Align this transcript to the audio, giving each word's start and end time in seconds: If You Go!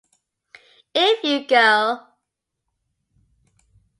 If 0.95 1.23
You 1.23 1.45
Go! 1.45 1.99